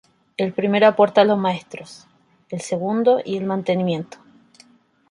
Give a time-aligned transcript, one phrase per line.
[0.35, 2.07] El primero aporta los maestros;
[2.49, 4.17] el segundo, el mantenimiento.